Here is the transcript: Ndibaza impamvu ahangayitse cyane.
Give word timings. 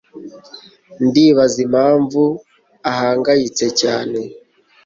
Ndibaza 1.05 1.57
impamvu 1.67 2.23
ahangayitse 2.91 3.65
cyane. 3.81 4.19